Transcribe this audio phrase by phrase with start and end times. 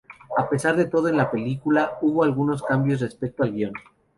[0.35, 3.73] A pesar de todo en la película final hubo algunos cambios respecto al guion.